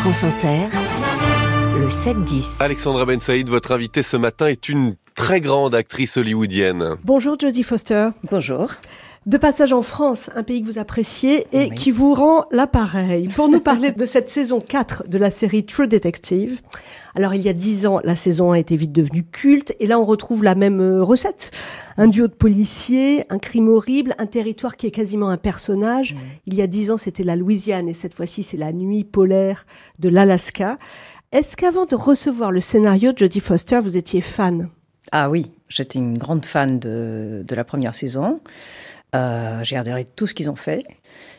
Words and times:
France 0.00 0.24
Inter, 0.24 0.68
le 1.78 1.88
7-10. 1.88 2.62
Alexandra 2.62 3.04
Ben 3.04 3.20
Saïd, 3.20 3.50
votre 3.50 3.72
invitée 3.72 4.02
ce 4.02 4.16
matin 4.16 4.46
est 4.46 4.70
une 4.70 4.96
très 5.14 5.42
grande 5.42 5.74
actrice 5.74 6.16
hollywoodienne. 6.16 6.96
Bonjour 7.04 7.36
Jodie 7.38 7.62
Foster. 7.62 8.08
Bonjour. 8.30 8.70
De 9.26 9.36
passage 9.36 9.74
en 9.74 9.82
France, 9.82 10.30
un 10.34 10.42
pays 10.42 10.62
que 10.62 10.66
vous 10.66 10.78
appréciez 10.78 11.46
et 11.52 11.68
Oui. 11.68 11.74
qui 11.74 11.90
vous 11.90 12.14
rend 12.14 12.46
l'appareil 12.50 13.28
pour 13.28 13.50
nous 13.50 13.60
parler 13.60 13.92
de 13.92 14.06
cette 14.06 14.30
saison 14.30 14.60
4 14.60 15.08
de 15.08 15.18
la 15.18 15.30
série 15.30 15.66
True 15.66 15.86
Detective. 15.88 16.62
Alors 17.14 17.34
il 17.34 17.42
y 17.42 17.50
a 17.50 17.52
dix 17.52 17.86
ans, 17.86 18.00
la 18.02 18.16
saison 18.16 18.52
a 18.52 18.58
été 18.58 18.76
vite 18.76 18.92
devenue 18.92 19.24
culte 19.24 19.74
et 19.78 19.86
là 19.86 20.00
on 20.00 20.06
retrouve 20.06 20.42
la 20.42 20.54
même 20.54 20.80
euh, 20.80 21.02
recette. 21.04 21.50
Un 21.98 22.06
duo 22.08 22.28
de 22.28 22.32
policiers, 22.32 23.24
un 23.28 23.38
crime 23.38 23.68
horrible, 23.68 24.14
un 24.16 24.24
territoire 24.24 24.76
qui 24.78 24.86
est 24.86 24.90
quasiment 24.90 25.28
un 25.28 25.36
personnage. 25.36 26.16
Il 26.46 26.54
y 26.54 26.62
a 26.62 26.66
dix 26.66 26.90
ans 26.90 26.96
c'était 26.96 27.24
la 27.24 27.36
Louisiane 27.36 27.90
et 27.90 27.94
cette 27.94 28.14
fois-ci 28.14 28.42
c'est 28.42 28.56
la 28.56 28.72
nuit 28.72 29.04
polaire 29.04 29.66
de 29.98 30.08
l'Alaska. 30.08 30.78
Est-ce 31.32 31.58
qu'avant 31.58 31.84
de 31.84 31.94
recevoir 31.94 32.52
le 32.52 32.62
scénario 32.62 33.12
de 33.12 33.18
Jodie 33.18 33.40
Foster, 33.40 33.80
vous 33.82 33.98
étiez 33.98 34.22
fan? 34.22 34.70
Ah 35.12 35.28
oui, 35.28 35.50
j'étais 35.68 35.98
une 35.98 36.16
grande 36.16 36.46
fan 36.46 36.78
de, 36.78 37.44
de 37.46 37.54
la 37.54 37.64
première 37.64 37.94
saison. 37.94 38.40
Euh, 39.14 39.60
J'ai 39.62 39.76
adoré 39.76 40.04
tout 40.04 40.26
ce 40.26 40.34
qu'ils 40.34 40.50
ont 40.50 40.56
fait. 40.56 40.84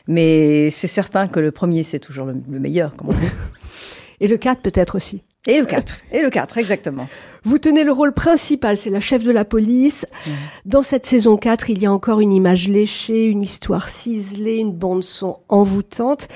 Mais 0.08 0.70
c'est 0.70 0.88
certain 0.88 1.28
que 1.28 1.40
le 1.40 1.52
premier, 1.52 1.84
c'est 1.84 2.00
toujours 2.00 2.26
le, 2.26 2.36
le 2.50 2.60
meilleur, 2.60 2.96
comme 2.96 3.10
on 3.10 3.14
dit. 3.14 3.28
Et 4.20 4.28
le 4.28 4.38
4 4.38 4.62
peut-être 4.62 4.96
aussi. 4.96 5.24
Et 5.48 5.60
le 5.60 5.66
4. 5.66 5.96
Et 6.12 6.22
le 6.22 6.30
4, 6.30 6.58
exactement. 6.60 7.08
Vous 7.44 7.58
tenez 7.58 7.84
le 7.84 7.92
rôle 7.92 8.14
principal, 8.14 8.78
c'est 8.78 8.92
la 8.92 9.02
chef 9.02 9.24
de 9.24 9.32
la 9.32 9.44
police. 9.46 10.06
Dans 10.66 10.84
cette 10.84 11.08
saison 11.08 11.38
4, 11.38 11.72
il 11.72 11.80
y 11.82 11.88
a 11.88 11.92
encore 11.92 12.22
une 12.22 12.32
image 12.32 12.68
léchée, 12.68 13.26
une 13.26 13.42
histoire 13.42 13.90
ciselée, 13.90 14.58
une 14.58 14.72
bande 14.74 15.04
son 15.04 15.40
envoûtante. 15.50 16.28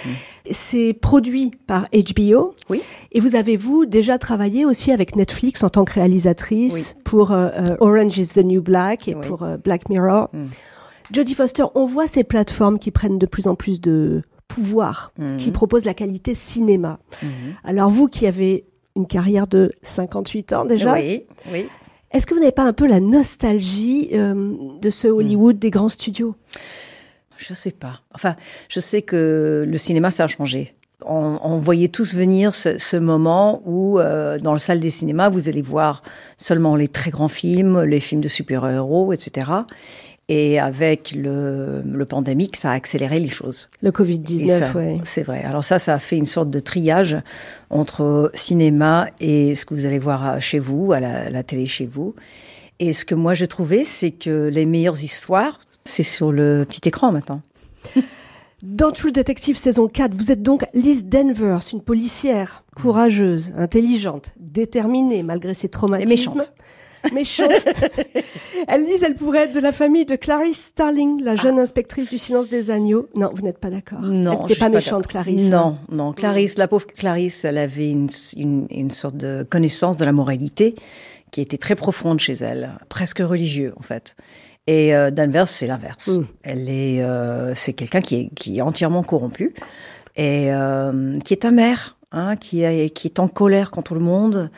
C'est 0.49 0.93
produit 0.99 1.51
par 1.67 1.87
HBO. 1.93 2.55
Oui. 2.71 2.81
Et 3.11 3.19
vous 3.19 3.35
avez, 3.35 3.55
vous, 3.57 3.85
déjà 3.85 4.17
travaillé 4.17 4.65
aussi 4.65 4.91
avec 4.91 5.15
Netflix 5.15 5.63
en 5.63 5.69
tant 5.69 5.85
que 5.85 5.93
réalisatrice 5.93 6.95
pour 7.03 7.31
euh, 7.31 7.49
euh, 7.59 7.77
Orange 7.81 8.17
is 8.17 8.29
the 8.29 8.43
New 8.43 8.63
Black 8.63 9.07
et 9.07 9.13
Oui. 9.13 9.27
pour 9.27 9.43
euh, 9.43 9.57
Black 9.57 9.89
Mirror. 9.89 10.29
Mm. 10.33 10.45
Jodie 11.11 11.33
Foster, 11.35 11.63
on 11.75 11.85
voit 11.85 12.07
ces 12.07 12.23
plateformes 12.23 12.79
qui 12.79 12.91
prennent 12.91 13.17
de 13.19 13.25
plus 13.25 13.47
en 13.47 13.55
plus 13.55 13.79
de 13.81 14.21
pouvoir, 14.47 15.11
Mhm. 15.17 15.37
qui 15.37 15.51
proposent 15.51 15.85
la 15.85 15.93
qualité 15.93 16.33
cinéma. 16.35 16.99
Mhm. 17.23 17.29
Alors 17.63 17.89
vous 17.89 18.07
qui 18.07 18.27
avez 18.27 18.65
une 18.95 19.07
carrière 19.07 19.47
de 19.47 19.71
58 19.81 20.53
ans 20.53 20.65
déjà, 20.65 20.93
Oui, 20.93 21.23
oui. 21.51 21.65
est-ce 22.11 22.25
que 22.25 22.33
vous 22.33 22.39
n'avez 22.39 22.51
pas 22.51 22.63
un 22.63 22.73
peu 22.73 22.87
la 22.87 22.99
nostalgie 22.99 24.09
euh, 24.13 24.53
de 24.81 24.89
ce 24.89 25.07
Hollywood 25.07 25.59
des 25.59 25.69
grands 25.71 25.89
studios? 25.89 26.35
Je 27.37 27.53
sais 27.53 27.71
pas. 27.71 28.01
Enfin, 28.13 28.35
je 28.69 28.79
sais 28.79 29.01
que 29.01 29.65
le 29.67 29.77
cinéma, 29.77 30.09
ça 30.11 30.23
a 30.23 30.27
changé. 30.27 30.73
On, 31.05 31.37
on 31.43 31.57
voyait 31.59 31.89
tous 31.89 32.15
venir 32.15 32.55
ce, 32.55 32.77
ce 32.77 32.95
moment 32.95 33.61
où, 33.65 33.99
euh, 33.99 34.39
dans 34.39 34.53
la 34.53 34.59
salle 34.59 34.79
des 34.79 34.89
cinémas, 34.89 35.27
vous 35.29 35.49
allez 35.49 35.61
voir 35.61 36.01
seulement 36.37 36.77
les 36.77 36.87
très 36.87 37.11
grands 37.11 37.27
films, 37.27 37.81
les 37.83 37.99
films 37.99 38.21
de 38.21 38.29
super-héros, 38.29 39.11
etc. 39.11 39.51
Et 40.27 40.59
avec 40.59 41.11
le, 41.11 41.81
le 41.85 42.05
pandémique, 42.05 42.55
ça 42.55 42.71
a 42.71 42.73
accéléré 42.73 43.19
les 43.19 43.29
choses. 43.29 43.69
Le 43.81 43.89
Et 43.89 43.91
Covid-19, 43.91 44.47
ça, 44.47 44.71
ouais. 44.71 44.99
C'est 45.03 45.21
vrai. 45.21 45.43
Alors 45.43 45.63
ça, 45.63 45.77
ça 45.77 45.93
a 45.93 45.99
fait 45.99 46.17
une 46.17 46.25
sorte 46.25 46.49
de 46.49 46.59
triage 46.59 47.15
entre 47.69 48.31
cinéma 48.33 49.07
et 49.19 49.53
ce 49.53 49.65
que 49.65 49.75
vous 49.75 49.85
allez 49.85 49.99
voir 49.99 50.41
chez 50.41 50.57
vous, 50.57 50.93
à 50.93 50.99
la, 50.99 51.29
la 51.29 51.43
télé 51.43 51.67
chez 51.67 51.85
vous. 51.85 52.15
Et 52.79 52.91
ce 52.91 53.05
que 53.05 53.15
moi 53.15 53.33
j'ai 53.33 53.47
trouvé, 53.47 53.85
c'est 53.85 54.11
que 54.11 54.47
les 54.47 54.65
meilleures 54.65 55.01
histoires, 55.03 55.59
c'est 55.85 56.03
sur 56.03 56.31
le 56.31 56.65
petit 56.67 56.87
écran 56.87 57.11
maintenant. 57.11 57.41
Dans 58.63 58.91
True 58.91 59.11
Detective 59.11 59.57
saison 59.57 59.87
4, 59.87 60.15
vous 60.15 60.31
êtes 60.31 60.41
donc 60.41 60.65
Liz 60.73 61.05
Denvers, 61.05 61.61
une 61.71 61.81
policière 61.81 62.63
courageuse, 62.75 63.53
intelligente, 63.57 64.31
déterminée 64.39 65.23
malgré 65.23 65.53
ses 65.53 65.69
traumatismes. 65.69 66.11
Et 66.11 66.15
méchante. 66.15 66.53
Méchante. 67.13 67.51
elle 68.67 68.83
Liz, 68.83 69.03
elle 69.03 69.15
pourrait 69.15 69.45
être 69.45 69.53
de 69.53 69.59
la 69.59 69.71
famille 69.71 70.05
de 70.05 70.15
Clarice 70.15 70.65
Starling, 70.65 71.21
la 71.23 71.35
jeune 71.35 71.59
inspectrice 71.59 72.09
du 72.09 72.17
silence 72.17 72.49
des 72.49 72.71
agneaux. 72.71 73.07
Non, 73.15 73.31
vous 73.33 73.41
n'êtes 73.41 73.59
pas 73.59 73.69
d'accord. 73.69 74.01
Non, 74.01 74.41
Elle 74.43 74.49
je 74.49 74.53
suis 74.53 74.59
pas 74.59 74.69
pas 74.69 74.75
méchante, 74.75 75.03
d'accord. 75.03 75.23
Clarice. 75.23 75.49
Non, 75.49 75.77
non. 75.91 76.13
Clarisse, 76.13 76.57
la 76.57 76.67
pauvre 76.67 76.87
Clarisse, 76.87 77.45
elle 77.45 77.57
avait 77.57 77.89
une, 77.89 78.09
une, 78.37 78.67
une 78.69 78.91
sorte 78.91 79.17
de 79.17 79.45
connaissance 79.49 79.97
de 79.97 80.05
la 80.05 80.11
moralité 80.11 80.75
qui 81.31 81.41
était 81.41 81.57
très 81.57 81.75
profonde 81.75 82.19
chez 82.19 82.33
elle, 82.33 82.71
presque 82.89 83.19
religieux 83.19 83.73
en 83.77 83.81
fait. 83.81 84.15
Et 84.67 84.95
euh, 84.95 85.11
Danvers, 85.11 85.47
c'est 85.47 85.67
l'inverse. 85.67 86.07
Mm. 86.07 86.25
Elle 86.43 86.69
est, 86.69 87.01
euh, 87.01 87.53
c'est 87.55 87.73
quelqu'un 87.73 88.01
qui 88.01 88.15
est, 88.15 88.29
qui 88.33 88.57
est 88.57 88.61
entièrement 88.61 89.03
corrompu 89.03 89.53
et 90.15 90.53
euh, 90.53 91.19
qui 91.19 91.33
est 91.33 91.45
amère, 91.45 91.97
hein, 92.11 92.35
qui, 92.35 92.63
est, 92.63 92.89
qui 92.89 93.07
est 93.07 93.19
en 93.19 93.27
colère 93.27 93.71
contre 93.71 93.93
le 93.93 93.99
monde 93.99 94.49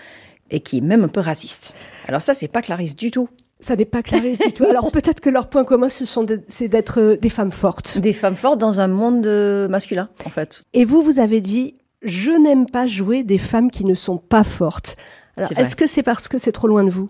et 0.51 0.59
qui 0.59 0.77
est 0.77 0.81
même 0.81 1.03
un 1.03 1.07
peu 1.07 1.19
raciste. 1.19 1.75
Alors 2.07 2.21
ça, 2.21 2.33
c'est 2.33 2.47
pas 2.47 2.61
Clarisse 2.61 2.95
du 2.95 3.11
tout. 3.11 3.29
Ça 3.59 3.75
n'est 3.75 3.85
pas 3.85 4.03
Clarice 4.03 4.37
du 4.37 4.51
tout. 4.53 4.63
Alors 4.69 4.91
peut-être 4.91 5.19
que 5.19 5.29
leur 5.31 5.49
point 5.49 5.63
commun, 5.63 5.89
ce 5.89 6.05
sont 6.05 6.23
de- 6.23 6.41
c'est 6.47 6.67
d'être 6.67 6.99
euh, 7.01 7.15
des 7.17 7.29
femmes 7.29 7.51
fortes. 7.51 7.97
Des 7.97 8.13
femmes 8.13 8.35
fortes 8.35 8.59
dans 8.59 8.79
un 8.79 8.87
monde 8.87 9.25
euh, 9.25 9.67
masculin, 9.67 10.09
en 10.25 10.29
fait. 10.29 10.63
Et 10.73 10.85
vous, 10.85 11.01
vous 11.01 11.19
avez 11.19 11.41
dit, 11.41 11.75
je 12.03 12.29
n'aime 12.31 12.67
pas 12.67 12.85
jouer 12.85 13.23
des 13.23 13.39
femmes 13.39 13.71
qui 13.71 13.83
ne 13.83 13.95
sont 13.95 14.17
pas 14.19 14.43
fortes. 14.43 14.95
Alors, 15.37 15.51
est-ce 15.57 15.75
que 15.75 15.87
c'est 15.87 16.03
parce 16.03 16.27
que 16.27 16.37
c'est 16.37 16.51
trop 16.51 16.67
loin 16.67 16.83
de 16.83 16.89
vous? 16.91 17.09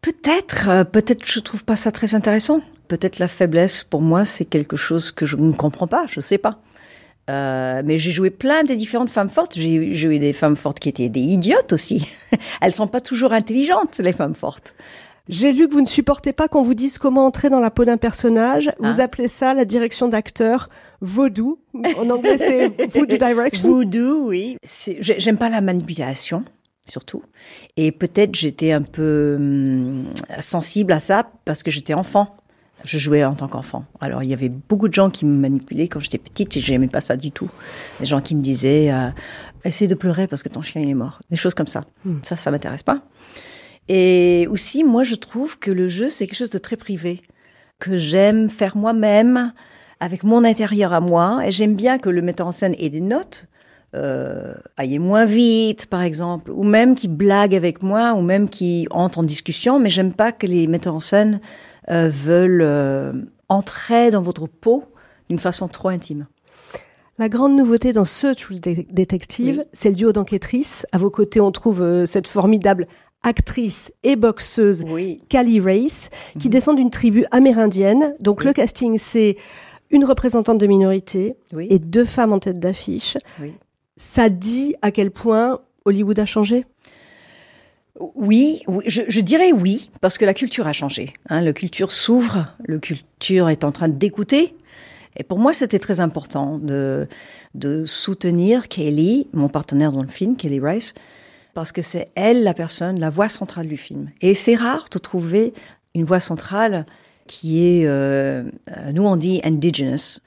Peut-être, 0.00 0.68
euh, 0.68 0.84
peut-être 0.84 1.24
je 1.24 1.40
trouve 1.40 1.64
pas 1.64 1.76
ça 1.76 1.90
très 1.90 2.14
intéressant. 2.14 2.60
Peut-être 2.88 3.18
la 3.18 3.28
faiblesse 3.28 3.82
pour 3.84 4.02
moi 4.02 4.24
c'est 4.24 4.44
quelque 4.44 4.76
chose 4.76 5.10
que 5.12 5.24
je 5.24 5.36
ne 5.36 5.52
comprends 5.52 5.86
pas, 5.86 6.04
je 6.06 6.20
sais 6.20 6.36
pas. 6.38 6.58
Euh, 7.30 7.80
mais 7.84 7.98
j'ai 7.98 8.10
joué 8.10 8.30
plein 8.30 8.64
de 8.64 8.74
différentes 8.74 9.08
femmes 9.10 9.30
fortes. 9.30 9.54
J'ai 9.56 9.94
joué 9.94 10.18
des 10.18 10.32
femmes 10.32 10.56
fortes 10.56 10.78
qui 10.78 10.88
étaient 10.90 11.08
des 11.08 11.20
idiotes 11.20 11.72
aussi. 11.72 12.06
Elles 12.60 12.72
sont 12.72 12.86
pas 12.86 13.00
toujours 13.00 13.32
intelligentes 13.32 13.98
les 13.98 14.12
femmes 14.12 14.34
fortes. 14.34 14.74
J'ai 15.30 15.52
lu 15.54 15.66
que 15.68 15.72
vous 15.72 15.80
ne 15.80 15.86
supportez 15.86 16.34
pas 16.34 16.48
qu'on 16.48 16.60
vous 16.62 16.74
dise 16.74 16.98
comment 16.98 17.24
entrer 17.24 17.48
dans 17.48 17.60
la 17.60 17.70
peau 17.70 17.86
d'un 17.86 17.96
personnage. 17.96 18.70
Vous 18.78 19.00
Ah. 19.00 19.04
appelez 19.04 19.28
ça 19.28 19.54
la 19.54 19.64
direction 19.64 20.08
d'acteur 20.08 20.68
vaudou. 21.00 21.58
En 21.96 22.10
anglais, 22.10 22.36
c'est 22.36 22.68
voodoo 22.94 23.16
direction. 23.16 23.68
Voodoo, 23.70 24.26
oui. 24.28 24.58
J'aime 25.00 25.38
pas 25.38 25.48
la 25.48 25.62
manipulation, 25.62 26.44
surtout. 26.86 27.22
Et 27.78 27.90
peut-être 27.90 28.34
j'étais 28.34 28.72
un 28.72 28.82
peu 28.82 29.36
hum, 29.38 30.12
sensible 30.40 30.92
à 30.92 31.00
ça 31.00 31.30
parce 31.46 31.62
que 31.62 31.70
j'étais 31.70 31.94
enfant. 31.94 32.36
Je 32.84 32.98
jouais 32.98 33.24
en 33.24 33.34
tant 33.34 33.48
qu'enfant. 33.48 33.84
Alors 34.00 34.22
il 34.22 34.28
y 34.28 34.34
avait 34.34 34.50
beaucoup 34.50 34.88
de 34.88 34.94
gens 34.94 35.10
qui 35.10 35.24
me 35.24 35.38
manipulaient 35.38 35.88
quand 35.88 36.00
j'étais 36.00 36.18
petite 36.18 36.56
et 36.56 36.60
j'aimais 36.60 36.88
pas 36.88 37.00
ça 37.00 37.16
du 37.16 37.30
tout. 37.30 37.50
Des 37.98 38.06
gens 38.06 38.20
qui 38.20 38.34
me 38.34 38.42
disaient 38.42 38.92
euh, 38.92 39.08
essaie 39.64 39.86
de 39.86 39.94
pleurer 39.94 40.26
parce 40.26 40.42
que 40.42 40.48
ton 40.48 40.62
chien 40.62 40.82
il 40.82 40.90
est 40.90 40.94
mort. 40.94 41.20
Des 41.30 41.36
choses 41.36 41.54
comme 41.54 41.66
ça. 41.66 41.80
Ça, 42.22 42.36
ça 42.36 42.50
m'intéresse 42.50 42.82
pas. 42.82 43.02
Et 43.88 44.46
aussi, 44.50 44.84
moi, 44.84 45.04
je 45.04 45.14
trouve 45.14 45.58
que 45.58 45.70
le 45.70 45.88
jeu, 45.88 46.08
c'est 46.08 46.26
quelque 46.26 46.38
chose 46.38 46.50
de 46.50 46.58
très 46.58 46.76
privé, 46.76 47.20
que 47.78 47.96
j'aime 47.96 48.48
faire 48.48 48.76
moi-même, 48.76 49.52
avec 50.00 50.24
mon 50.24 50.44
intérieur 50.44 50.92
à 50.92 51.00
moi. 51.00 51.42
Et 51.46 51.50
j'aime 51.50 51.74
bien 51.74 51.98
que 51.98 52.08
le 52.08 52.22
metteur 52.22 52.46
en 52.46 52.52
scène 52.52 52.74
ait 52.78 52.88
des 52.88 53.00
notes, 53.00 53.46
euh, 53.94 54.54
aille 54.76 54.98
moins 54.98 55.24
vite, 55.24 55.86
par 55.86 56.02
exemple, 56.02 56.50
ou 56.50 56.64
même 56.64 56.94
qui 56.94 57.08
blague 57.08 57.54
avec 57.54 57.82
moi, 57.82 58.14
ou 58.14 58.22
même 58.22 58.48
qui 58.48 58.86
entre 58.90 59.18
en 59.18 59.22
discussion. 59.22 59.78
Mais 59.78 59.90
j'aime 59.90 60.12
pas 60.12 60.32
que 60.32 60.46
les 60.46 60.66
metteurs 60.66 60.94
en 60.94 61.00
scène 61.00 61.40
euh, 61.90 62.08
veulent 62.08 62.62
euh, 62.62 63.12
entrer 63.48 64.10
dans 64.10 64.22
votre 64.22 64.46
peau 64.46 64.84
d'une 65.28 65.38
façon 65.38 65.68
trop 65.68 65.88
intime. 65.88 66.26
La 67.18 67.28
grande 67.28 67.56
nouveauté 67.56 67.92
dans 67.92 68.04
ce 68.04 68.34
True 68.34 68.58
Detective, 68.90 69.58
Oui. 69.60 69.64
c'est 69.72 69.90
le 69.90 69.94
duo 69.94 70.12
d'enquêtrices. 70.12 70.84
À 70.92 70.98
vos 70.98 71.10
côtés, 71.10 71.40
on 71.40 71.52
trouve 71.52 71.80
euh, 71.82 72.06
cette 72.06 72.26
formidable 72.26 72.86
actrice 73.22 73.92
et 74.02 74.16
boxeuse 74.16 74.84
Oui. 74.88 75.22
Callie 75.28 75.60
Race, 75.60 76.10
Mhm. 76.34 76.42
qui 76.42 76.48
descend 76.48 76.76
d'une 76.76 76.90
tribu 76.90 77.24
amérindienne. 77.30 78.14
Donc 78.20 78.44
le 78.44 78.52
casting, 78.52 78.98
c'est 78.98 79.36
une 79.90 80.04
représentante 80.04 80.58
de 80.58 80.66
minorité 80.66 81.36
Oui. 81.52 81.66
et 81.70 81.78
deux 81.78 82.04
femmes 82.04 82.32
en 82.32 82.38
tête 82.40 82.58
d'affiche. 82.58 83.16
Ça 83.96 84.28
dit 84.28 84.74
à 84.82 84.90
quel 84.90 85.10
point 85.12 85.60
Hollywood 85.84 86.18
a 86.18 86.26
changé? 86.26 86.66
Oui, 88.00 88.62
oui, 88.66 88.82
je, 88.86 89.02
je 89.06 89.20
dirais 89.20 89.52
oui, 89.52 89.90
parce 90.00 90.18
que 90.18 90.24
la 90.24 90.34
culture 90.34 90.66
a 90.66 90.72
changé. 90.72 91.14
Hein, 91.28 91.42
la 91.42 91.52
culture 91.52 91.92
s'ouvre, 91.92 92.46
la 92.66 92.78
culture 92.78 93.48
est 93.48 93.62
en 93.64 93.70
train 93.70 93.88
d'écouter. 93.88 94.54
Et 95.16 95.22
pour 95.22 95.38
moi, 95.38 95.52
c'était 95.52 95.78
très 95.78 96.00
important 96.00 96.58
de, 96.58 97.06
de 97.54 97.86
soutenir 97.86 98.66
Kelly, 98.68 99.28
mon 99.32 99.48
partenaire 99.48 99.92
dans 99.92 100.02
le 100.02 100.08
film, 100.08 100.34
Kelly 100.36 100.58
Rice, 100.58 100.92
parce 101.54 101.70
que 101.70 101.82
c'est 101.82 102.08
elle 102.16 102.42
la 102.42 102.52
personne, 102.52 102.98
la 102.98 103.10
voix 103.10 103.28
centrale 103.28 103.68
du 103.68 103.76
film. 103.76 104.10
Et 104.20 104.34
c'est 104.34 104.56
rare 104.56 104.86
de 104.90 104.98
trouver 104.98 105.52
une 105.94 106.02
voix 106.04 106.18
centrale 106.18 106.86
qui 107.28 107.64
est, 107.64 107.86
euh, 107.86 108.42
nous 108.92 109.04
on 109.06 109.14
dit 109.14 109.40
indigenous. 109.44 110.18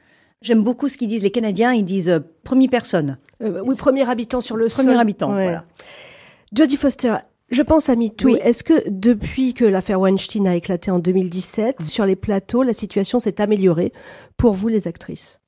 J'aime 0.41 0.63
beaucoup 0.63 0.87
ce 0.87 0.97
qu'ils 0.97 1.09
disent 1.09 1.23
les 1.23 1.31
Canadiens, 1.31 1.73
ils 1.73 1.83
disent 1.83 2.09
euh, 2.09 2.19
première 2.45 2.69
personne, 2.69 3.17
Euh, 3.43 3.61
Oui, 3.65 3.75
premier 3.75 4.07
habitant 4.09 4.39
sur 4.39 4.55
le 4.55 4.67
premier 4.69 4.91
sol. 4.91 4.99
habitant. 4.99 5.35
Ouais. 5.35 5.43
Voilà. 5.43 5.65
Jodie 6.53 6.77
Foster, 6.77 7.15
je 7.49 7.61
pense 7.61 7.89
à 7.89 7.95
MeToo. 7.95 8.27
Oui. 8.27 8.37
Est-ce 8.41 8.63
que 8.63 8.73
depuis 8.89 9.53
que 9.53 9.65
l'affaire 9.65 9.99
Weinstein 9.99 10.47
a 10.47 10.55
éclaté 10.55 10.91
en 10.91 10.99
2017, 10.99 11.81
sur 11.81 12.05
les 12.05 12.15
plateaux, 12.15 12.63
la 12.63 12.73
situation 12.73 13.19
s'est 13.19 13.39
améliorée 13.41 13.93
pour 14.37 14.53
vous, 14.53 14.67
les 14.67 14.87
actrices? 14.87 15.39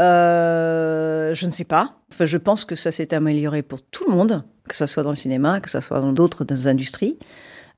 Euh, 0.00 1.34
Je 1.34 1.46
ne 1.46 1.50
sais 1.50 1.64
pas. 1.64 1.96
Enfin, 2.10 2.24
je 2.24 2.38
pense 2.38 2.64
que 2.64 2.74
ça 2.76 2.90
s'est 2.92 3.14
amélioré 3.14 3.62
pour 3.62 3.80
tout 3.82 4.04
le 4.08 4.14
monde, 4.14 4.44
que 4.68 4.76
ce 4.76 4.86
soit 4.86 5.02
dans 5.02 5.10
le 5.10 5.16
cinéma, 5.16 5.60
que 5.60 5.70
ce 5.70 5.80
soit 5.80 6.00
dans 6.00 6.12
d'autres 6.12 6.68
industries, 6.68 7.18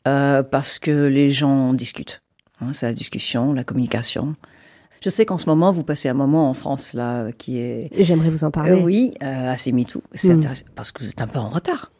euh, 0.08 0.42
parce 0.42 0.78
que 0.78 0.90
les 1.06 1.30
gens 1.32 1.72
discutent. 1.74 2.22
Hein, 2.60 2.72
c'est 2.72 2.86
la 2.86 2.92
discussion, 2.94 3.52
la 3.52 3.64
communication. 3.64 4.34
Je 5.00 5.10
sais 5.10 5.26
qu'en 5.26 5.38
ce 5.38 5.46
moment, 5.46 5.70
vous 5.70 5.82
passez 5.84 6.08
un 6.08 6.14
moment 6.14 6.48
en 6.48 6.54
France 6.54 6.94
là 6.94 7.30
qui 7.32 7.58
est. 7.58 7.90
J'aimerais 7.98 8.30
vous 8.30 8.44
en 8.44 8.50
parler. 8.50 8.72
Euh, 8.72 8.80
oui, 8.82 9.14
assez 9.20 9.70
MeToo. 9.70 10.02
C'est 10.14 10.28
Mm. 10.32 10.36
intéressant 10.38 10.64
parce 10.74 10.92
que 10.92 11.02
vous 11.02 11.10
êtes 11.10 11.20
un 11.20 11.26
peu 11.26 11.38
en 11.38 11.50
retard. 11.50 11.90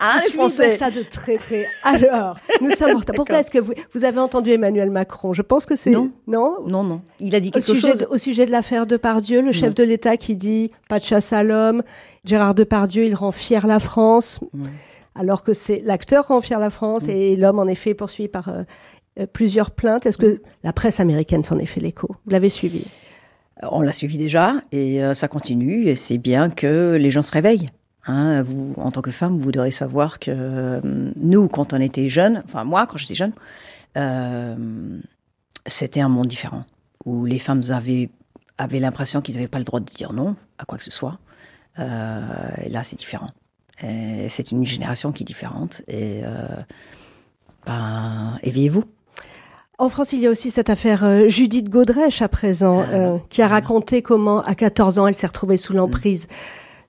Ah, 0.00 0.18
les 0.24 0.32
Français. 0.32 0.72
ça 0.72 0.90
de 0.90 1.02
très 1.02 1.36
près. 1.36 1.66
Alors, 1.82 2.36
nous 2.60 2.70
sommes 2.70 2.96
en 2.96 2.98
retard. 2.98 3.14
Pourquoi 3.14 3.38
est-ce 3.40 3.50
que 3.50 3.58
vous, 3.58 3.72
vous 3.94 4.04
avez 4.04 4.18
entendu 4.18 4.50
Emmanuel 4.50 4.90
Macron? 4.90 5.32
Je 5.32 5.42
pense 5.42 5.66
que 5.66 5.76
c'est 5.76 5.90
Non. 5.90 6.10
non? 6.26 6.56
Non, 6.66 6.82
non. 6.84 7.00
Il 7.20 7.34
a 7.34 7.40
dit 7.40 7.48
Au 7.48 7.52
quelque 7.52 7.64
sujet, 7.74 7.88
chose. 7.90 8.00
de, 8.00 8.06
au 8.10 8.18
sujet 8.18 8.46
de 8.46 8.50
l'affaire 8.50 8.86
Depardieu, 8.86 9.40
le 9.42 9.52
chef 9.52 9.74
de 9.74 9.82
l'État 9.82 10.16
qui 10.16 10.36
dit 10.36 10.70
pas 10.88 10.98
de 10.98 11.04
chasse 11.04 11.32
à 11.32 11.42
l'homme, 11.42 11.82
Gérard 12.24 12.54
Depardieu, 12.54 13.04
il 13.04 13.14
rend 13.14 13.32
fier 13.32 13.66
la 13.66 13.78
France, 13.80 14.40
alors 15.14 15.42
que 15.42 15.52
c'est 15.52 15.82
l'acteur 15.84 16.28
rend 16.28 16.40
fier 16.40 16.58
la 16.60 16.70
France 16.70 17.08
et 17.08 17.36
l'homme 17.36 17.58
en 17.58 17.66
effet 17.66 17.90
est 17.90 17.94
poursuivi 17.94 18.28
par 18.28 18.48
euh, 18.48 18.62
euh, 19.20 19.26
plusieurs 19.26 19.70
plaintes. 19.70 20.06
Est-ce 20.06 20.18
que 20.18 20.40
la 20.64 20.72
presse 20.72 21.00
américaine 21.00 21.42
s'en 21.42 21.58
est 21.58 21.66
fait 21.66 21.80
l'écho? 21.80 22.08
Vous 22.24 22.30
l'avez 22.30 22.48
suivi? 22.50 22.84
On 23.70 23.80
l'a 23.80 23.92
suivi 23.92 24.16
déjà 24.18 24.54
et 24.72 25.02
euh, 25.04 25.14
ça 25.14 25.28
continue 25.28 25.86
et 25.86 25.94
c'est 25.94 26.18
bien 26.18 26.50
que 26.50 26.96
les 26.98 27.10
gens 27.10 27.22
se 27.22 27.30
réveillent. 27.32 27.68
Hein, 28.06 28.42
vous, 28.42 28.74
en 28.76 28.90
tant 28.90 29.00
que 29.00 29.10
femme, 29.10 29.38
vous 29.38 29.52
devrez 29.52 29.70
savoir 29.70 30.18
que 30.18 30.30
euh, 30.34 30.80
nous, 31.16 31.48
quand 31.48 31.72
on 31.72 31.80
était 31.80 32.08
jeunes, 32.08 32.42
enfin 32.44 32.64
moi, 32.64 32.86
quand 32.86 32.98
j'étais 32.98 33.14
jeune, 33.14 33.32
euh, 33.96 34.98
c'était 35.66 36.00
un 36.00 36.08
monde 36.08 36.26
différent 36.26 36.64
où 37.04 37.24
les 37.24 37.38
femmes 37.38 37.62
avaient 37.70 38.10
avaient 38.58 38.80
l'impression 38.80 39.22
qu'ils 39.22 39.36
n'avaient 39.36 39.48
pas 39.48 39.58
le 39.58 39.64
droit 39.64 39.80
de 39.80 39.86
dire 39.86 40.12
non 40.12 40.36
à 40.58 40.64
quoi 40.64 40.78
que 40.78 40.84
ce 40.84 40.90
soit. 40.90 41.18
Euh, 41.78 42.28
et 42.62 42.68
là, 42.68 42.82
c'est 42.82 42.96
différent. 42.96 43.30
C'est 44.28 44.52
une 44.52 44.64
génération 44.64 45.10
qui 45.10 45.24
est 45.24 45.26
différente 45.26 45.82
et 45.88 46.22
ben, 47.66 48.38
éveillez-vous. 48.44 48.84
En 49.78 49.88
France, 49.88 50.12
il 50.12 50.20
y 50.20 50.26
a 50.26 50.30
aussi 50.30 50.50
cette 50.50 50.70
affaire 50.70 51.04
euh, 51.04 51.28
Judith 51.28 51.68
Godrèche 51.68 52.22
à 52.22 52.28
présent, 52.28 52.84
euh, 52.92 53.18
qui 53.30 53.42
a 53.42 53.48
raconté 53.48 54.00
comment, 54.00 54.40
à 54.42 54.54
14 54.54 54.98
ans, 54.98 55.08
elle 55.08 55.14
s'est 55.14 55.26
retrouvée 55.26 55.56
sous 55.56 55.72
l'emprise 55.72 56.28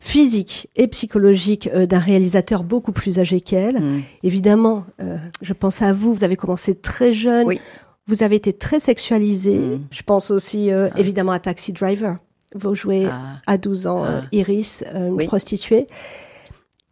physique 0.04 0.68
et 0.76 0.88
psychologique 0.90 1.70
euh, 1.74 1.86
d'un 1.86 1.98
réalisateur 1.98 2.64
beaucoup 2.66 2.92
plus 2.92 3.20
âgé 3.20 3.40
qu'elle. 3.40 3.80
Mm. 3.80 4.02
Évidemment, 4.24 4.84
euh, 5.02 5.18
je 5.42 5.54
pense 5.54 5.82
à 5.82 5.94
vous, 5.94 6.14
vous 6.14 6.26
avez 6.26 6.36
commencé 6.36 6.76
très 6.76 7.14
jeune, 7.14 7.48
Oui. 7.48 7.60
vous 8.08 8.22
avez 8.22 8.36
été 8.36 8.52
très 8.52 8.82
sexualisée. 8.82 9.58
Mm. 9.58 9.88
Je 9.92 10.02
pense 10.04 10.30
aussi 10.30 10.72
euh, 10.72 10.90
évidemment 10.98 11.32
à 11.32 11.40
Taxi 11.40 11.72
Driver. 11.72 12.18
Vous 12.54 12.76
jouez 12.76 13.08
Ah. 13.10 13.38
à 13.48 13.58
12 13.58 13.88
ans 13.88 14.04
Ah. 14.06 14.22
Iris, 14.34 14.84
une 14.94 15.14
Oui. 15.14 15.26
prostituée. 15.26 15.88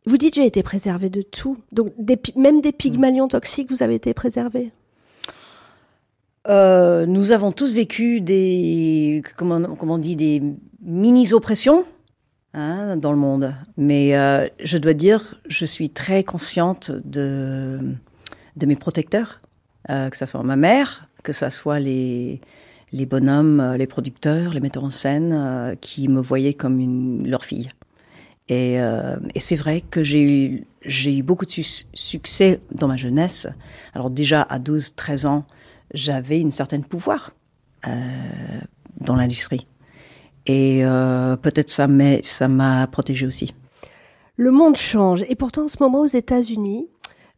Vous 0.06 0.18
dites 0.18 0.36
j'ai 0.36 0.46
été 0.46 0.64
préservée 0.64 1.10
de 1.10 1.22
tout. 1.22 1.58
Donc 1.74 1.92
des 2.00 2.18
même 2.38 2.62
des 2.62 2.72
pygmalions 2.72 3.28
toxiques, 3.28 3.70
vous 3.70 3.84
avez 3.84 3.96
été 3.96 4.14
préservée? 4.14 4.72
Nous 6.48 7.32
avons 7.34 7.52
tous 7.52 7.72
vécu 7.72 8.20
des, 8.22 9.22
comment, 9.38 9.62
comment 9.76 9.96
on 9.96 9.98
dit, 10.00 10.16
des 10.16 10.42
mini-oppressions 10.82 11.86
hein, 12.54 12.98
dans 12.98 13.12
le 13.12 13.18
monde. 13.18 13.54
Mais 13.78 14.16
euh, 14.18 14.48
je 14.64 14.78
dois 14.78 14.94
dire, 14.94 15.36
je 15.48 15.66
suis 15.66 15.90
très 15.90 16.24
consciente 16.24 16.92
de, 17.06 17.80
de 18.56 18.66
mes 18.66 18.76
protecteurs, 18.76 19.40
euh, 19.90 20.10
que 20.10 20.18
ce 20.18 20.26
soit 20.26 20.44
ma 20.44 20.56
mère, 20.56 21.08
que 21.24 21.32
ce 21.34 21.50
soit 21.50 21.80
les, 21.80 22.42
les 22.92 23.06
bonhommes, 23.06 23.60
euh, 23.60 23.78
les 23.78 23.88
producteurs, 23.88 24.54
les 24.54 24.60
metteurs 24.60 24.84
en 24.84 24.90
scène, 24.90 25.32
euh, 25.34 25.76
qui 25.76 26.08
me 26.08 26.20
voyaient 26.22 26.54
comme 26.54 26.80
une, 26.80 27.28
leur 27.28 27.46
fille. 27.46 27.72
Et, 28.50 28.82
euh, 28.82 29.16
et 29.34 29.40
c'est 29.40 29.56
vrai 29.56 29.82
que 29.82 30.04
j'ai 30.04 30.24
eu, 30.24 30.66
j'ai 30.86 31.16
eu 31.18 31.24
beaucoup 31.24 31.46
de 31.46 31.52
su- 31.52 31.86
succès 31.94 32.60
dans 32.74 32.88
ma 32.88 32.98
jeunesse. 32.98 33.48
Alors 33.94 34.10
déjà, 34.10 34.42
à 34.42 34.60
12, 34.60 34.96
13 34.96 35.26
ans, 35.26 35.46
j'avais 35.94 36.40
une 36.40 36.52
certaine 36.52 36.84
pouvoir 36.84 37.32
euh, 37.88 37.92
dans 39.00 39.16
l'industrie. 39.16 39.68
Et 40.46 40.84
euh, 40.84 41.36
peut-être 41.36 41.70
ça 41.70 41.88
m'a, 41.88 42.22
ça 42.22 42.48
m'a 42.48 42.88
protégée 42.88 43.28
aussi. 43.28 43.54
Le 44.38 44.52
monde 44.52 44.76
change. 44.76 45.24
Et 45.30 45.36
pourtant, 45.36 45.66
en 45.66 45.68
ce 45.68 45.78
moment, 45.80 46.02
aux 46.02 46.08
États-Unis, 46.08 46.88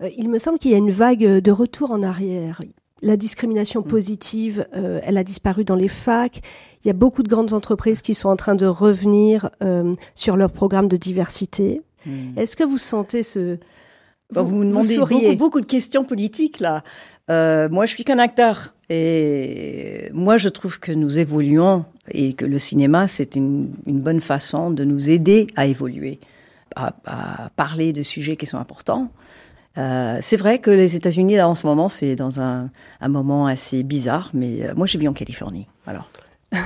euh, 0.01 0.09
il 0.17 0.29
me 0.29 0.39
semble 0.39 0.59
qu'il 0.59 0.71
y 0.71 0.75
a 0.75 0.77
une 0.77 0.91
vague 0.91 1.19
de 1.19 1.51
retour 1.51 1.91
en 1.91 2.03
arrière. 2.03 2.61
La 3.01 3.17
discrimination 3.17 3.83
positive, 3.83 4.65
euh, 4.73 5.01
elle 5.03 5.17
a 5.17 5.25
disparu 5.25 5.65
dans 5.65 5.75
les 5.75 5.89
facs. 5.89 6.41
Il 6.83 6.88
y 6.88 6.89
a 6.89 6.94
beaucoup 6.94 7.21
de 7.21 7.27
grandes 7.27 7.51
entreprises 7.51 8.01
qui 8.01 8.13
sont 8.13 8.29
en 8.29 8.38
train 8.38 8.55
de 8.55 8.65
revenir 8.65 9.50
euh, 9.61 9.94
sur 10.15 10.38
leur 10.38 10.50
programme 10.50 10.88
de 10.88 10.95
diversité. 10.95 11.81
Est-ce 12.35 12.57
que 12.57 12.63
vous 12.63 12.77
sentez 12.77 13.23
ce... 13.23 13.57
Bah, 14.31 14.41
vous, 14.41 14.55
me 14.55 14.65
demandez 14.65 14.95
souriez. 14.95 15.27
beaucoup, 15.27 15.38
beaucoup 15.38 15.61
de 15.61 15.65
questions 15.65 16.03
politiques 16.03 16.59
là. 16.59 16.83
Euh, 17.29 17.69
moi, 17.69 17.85
je 17.85 17.94
suis 17.94 18.03
qu'un 18.03 18.19
acteur. 18.19 18.73
Et 18.95 20.09
moi, 20.13 20.37
je 20.37 20.49
trouve 20.49 20.79
que 20.79 20.91
nous 20.91 21.17
évoluons 21.19 21.85
et 22.11 22.33
que 22.33 22.45
le 22.45 22.59
cinéma, 22.59 23.07
c'est 23.07 23.35
une, 23.35 23.73
une 23.87 24.01
bonne 24.01 24.21
façon 24.21 24.69
de 24.69 24.83
nous 24.83 25.09
aider 25.09 25.47
à 25.55 25.65
évoluer, 25.65 26.19
à, 26.75 26.93
à 27.05 27.49
parler 27.55 27.91
de 27.91 28.03
sujets 28.03 28.35
qui 28.35 28.45
sont 28.45 28.59
importants. 28.59 29.09
Euh, 29.79 30.19
c'est 30.21 30.37
vrai 30.37 30.59
que 30.59 30.69
les 30.69 30.95
États-Unis, 30.95 31.35
là, 31.37 31.49
en 31.49 31.55
ce 31.55 31.65
moment, 31.65 31.89
c'est 31.89 32.15
dans 32.15 32.39
un, 32.39 32.69
un 33.01 33.07
moment 33.07 33.47
assez 33.47 33.81
bizarre, 33.81 34.29
mais 34.33 34.63
euh, 34.63 34.73
moi, 34.75 34.85
je 34.85 34.97
vis 34.99 35.07
en 35.07 35.13
Californie. 35.13 35.67
Alors, 35.87 36.09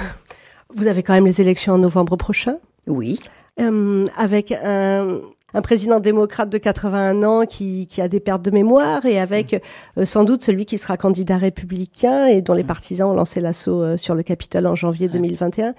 Vous 0.75 0.87
avez 0.87 1.01
quand 1.01 1.13
même 1.13 1.25
les 1.25 1.39
élections 1.39 1.73
en 1.73 1.77
novembre 1.77 2.17
prochain, 2.17 2.57
oui. 2.87 3.19
euh, 3.61 4.05
avec 4.17 4.51
un, 4.51 5.21
un 5.53 5.61
président 5.61 5.99
démocrate 5.99 6.49
de 6.49 6.57
81 6.57 7.23
ans 7.23 7.45
qui, 7.45 7.87
qui 7.87 8.01
a 8.01 8.07
des 8.07 8.19
pertes 8.19 8.41
de 8.41 8.51
mémoire 8.51 9.05
et 9.05 9.19
avec 9.19 9.61
euh, 9.97 10.05
sans 10.05 10.25
doute 10.25 10.43
celui 10.43 10.65
qui 10.65 10.77
sera 10.77 10.97
candidat 10.97 11.37
républicain 11.37 12.25
et 12.25 12.41
dont 12.41 12.53
les 12.53 12.65
partisans 12.65 13.11
ont 13.11 13.13
lancé 13.13 13.39
l'assaut 13.39 13.81
euh, 13.81 13.97
sur 13.97 14.13
le 14.13 14.23
Capitole 14.23 14.67
en 14.67 14.75
janvier 14.75 15.07
2021. 15.07 15.73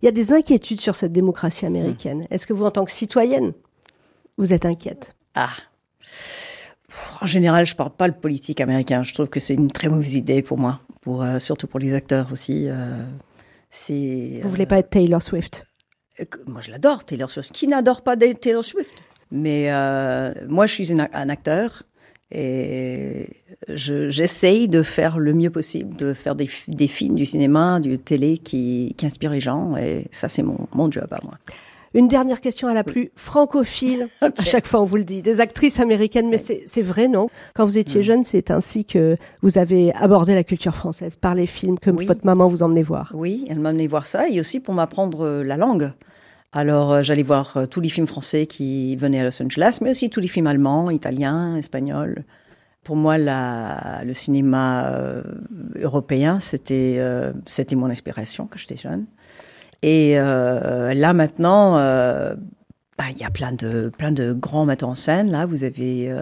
Il 0.00 0.06
y 0.06 0.08
a 0.08 0.12
des 0.12 0.32
inquiétudes 0.32 0.80
sur 0.80 0.96
cette 0.96 1.12
démocratie 1.12 1.66
américaine. 1.66 2.26
Est-ce 2.30 2.48
que 2.48 2.52
vous, 2.52 2.64
en 2.64 2.72
tant 2.72 2.84
que 2.84 2.90
citoyenne, 2.90 3.52
vous 4.38 4.52
êtes 4.52 4.66
inquiète? 4.66 5.14
Ah. 5.36 5.50
En 7.20 7.26
général, 7.26 7.64
je 7.64 7.76
parle 7.76 7.92
pas 7.92 8.08
le 8.08 8.14
politique 8.14 8.60
américain. 8.60 9.04
Je 9.04 9.14
trouve 9.14 9.28
que 9.28 9.38
c'est 9.38 9.54
une 9.54 9.70
très 9.70 9.88
mauvaise 9.88 10.14
idée 10.16 10.42
pour 10.42 10.58
moi, 10.58 10.80
pour 11.00 11.22
euh, 11.22 11.38
surtout 11.38 11.68
pour 11.68 11.78
les 11.78 11.94
acteurs 11.94 12.32
aussi. 12.32 12.66
c'est. 13.70 14.40
Vous 14.42 14.48
voulez 14.48 14.66
pas 14.66 14.78
être 14.78 14.90
Taylor 14.90 15.22
Swift? 15.22 15.64
Moi, 16.46 16.60
je 16.60 16.70
l'adore, 16.70 17.04
Taylor 17.04 17.30
Swift. 17.30 17.52
Qui 17.52 17.68
n'adore 17.68 18.02
pas 18.02 18.16
Taylor 18.16 18.64
Swift? 18.64 19.02
Mais 19.34 19.72
euh, 19.72 20.32
moi, 20.46 20.66
je 20.66 20.72
suis 20.74 20.92
une- 20.92 21.08
un 21.12 21.28
acteur 21.30 21.82
et 22.30 23.28
je- 23.68 24.08
j'essaye 24.08 24.68
de 24.68 24.82
faire 24.82 25.18
le 25.18 25.32
mieux 25.32 25.50
possible, 25.50 25.96
de 25.96 26.12
faire 26.14 26.34
des, 26.34 26.46
fi- 26.46 26.70
des 26.70 26.86
films, 26.86 27.14
du 27.16 27.26
cinéma, 27.26 27.80
du 27.80 27.98
télé 27.98 28.38
qui, 28.38 28.94
qui 28.96 29.06
inspirent 29.06 29.30
les 29.32 29.40
gens. 29.40 29.76
Et 29.76 30.06
ça, 30.10 30.28
c'est 30.28 30.42
mon, 30.42 30.58
mon 30.74 30.90
job 30.90 31.06
à 31.10 31.18
moi. 31.24 31.34
Une 31.94 32.08
dernière 32.08 32.40
question 32.40 32.68
à 32.68 32.74
la 32.74 32.84
plus 32.84 33.10
francophile. 33.16 34.08
À 34.22 34.44
chaque 34.44 34.66
fois, 34.66 34.80
on 34.80 34.86
vous 34.86 34.96
le 34.96 35.04
dit. 35.04 35.20
Des 35.20 35.40
actrices 35.40 35.78
américaines, 35.78 36.30
mais 36.30 36.38
c'est 36.38 36.62
c'est 36.64 36.80
vrai, 36.80 37.06
non? 37.06 37.28
Quand 37.54 37.66
vous 37.66 37.76
étiez 37.76 38.02
jeune, 38.02 38.24
c'est 38.24 38.50
ainsi 38.50 38.86
que 38.86 39.18
vous 39.42 39.58
avez 39.58 39.92
abordé 39.94 40.34
la 40.34 40.42
culture 40.42 40.74
française 40.74 41.16
par 41.16 41.34
les 41.34 41.46
films 41.46 41.78
que 41.78 41.90
Oui. 41.90 42.06
votre 42.06 42.24
maman 42.24 42.48
vous 42.48 42.62
emmenait 42.62 42.82
voir. 42.82 43.12
Oui, 43.14 43.44
elle 43.50 43.58
m'a 43.58 43.68
amené 43.70 43.88
voir 43.88 44.06
ça 44.06 44.26
et 44.30 44.40
aussi 44.40 44.58
pour 44.58 44.72
m'apprendre 44.72 45.42
la 45.44 45.58
langue. 45.58 45.92
Alors, 46.54 46.92
euh, 46.92 47.02
j'allais 47.02 47.22
voir 47.22 47.56
euh, 47.56 47.66
tous 47.66 47.80
les 47.80 47.88
films 47.88 48.06
français 48.06 48.46
qui 48.46 48.94
venaient 48.96 49.20
à 49.20 49.24
Los 49.24 49.42
Angeles, 49.42 49.78
mais 49.80 49.90
aussi 49.90 50.10
tous 50.10 50.20
les 50.20 50.28
films 50.28 50.46
allemands, 50.46 50.90
italiens, 50.90 51.56
espagnols. 51.56 52.24
Pour 52.84 52.96
moi, 52.96 53.16
le 53.16 54.12
cinéma 54.12 54.88
euh, 54.88 55.22
européen, 55.76 56.40
c'était 56.40 56.98
mon 57.74 57.88
inspiration 57.88 58.48
quand 58.50 58.58
j'étais 58.58 58.76
jeune. 58.76 59.06
Et 59.82 60.14
là 60.14 61.12
maintenant, 61.12 61.74
bah, 61.74 63.04
il 63.10 63.18
y 63.18 63.24
a 63.24 63.30
plein 63.30 63.52
de 63.52 64.32
grands 64.32 64.64
metteurs 64.64 64.88
en 64.88 64.94
scène. 64.96 65.30
Là, 65.30 65.46
vous 65.46 65.62
avez 65.62 66.12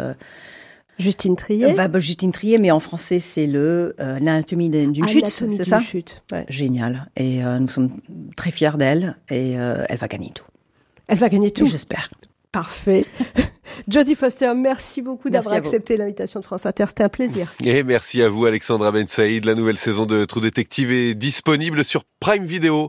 Justine 1.00 1.37
Trier? 1.37 1.73
bah, 1.75 1.88
bah, 1.88 1.99
Justine 1.99 2.33
Trier, 2.33 2.59
mais 2.59 2.71
en 2.71 2.80
français, 2.80 3.21
c'est 3.21 3.47
le 3.47 3.95
euh, 4.00 4.19
l'anatomie 4.21 4.69
d'une 4.71 4.95
chute, 5.07 5.25
Anatomie 5.25 5.30
c'est 5.30 5.47
d'une 5.47 5.64
ça? 5.64 5.80
chute. 5.80 6.23
Ouais. 6.33 6.45
Génial. 6.49 7.11
Et 7.16 7.45
euh, 7.45 7.59
nous 7.59 7.69
sommes 7.69 8.00
très 8.37 8.50
fiers 8.50 8.76
d'elle 8.76 9.16
et 9.28 9.59
euh, 9.59 9.85
elle 9.88 9.99
va 9.99 10.09
gagner 10.09 10.30
tout. 10.35 10.45
Elle 11.09 11.19
va 11.19 11.28
gagner 11.28 11.50
tout. 11.50 11.66
J'espère. 11.66 12.11
Parfait. 12.52 13.04
Jodie 13.88 14.14
Foster, 14.14 14.52
merci 14.57 15.02
beaucoup 15.02 15.30
d'avoir 15.30 15.54
accepté 15.54 15.97
l'invitation 15.97 16.40
de 16.40 16.45
France 16.45 16.66
Inter. 16.66 16.85
C'était 16.88 17.04
un 17.04 17.09
plaisir. 17.09 17.52
Et 17.64 17.83
merci 17.83 18.23
à 18.23 18.28
vous 18.28 18.45
Alexandra 18.47 18.90
Ben 18.92 19.07
Saïd. 19.07 19.45
La 19.45 19.54
nouvelle 19.54 19.78
saison 19.78 20.07
de 20.07 20.25
True 20.25 20.40
Detective 20.40 20.90
est 20.90 21.14
disponible 21.14 21.85
sur 21.85 22.02
Prime 22.19 22.45
Video. 22.45 22.88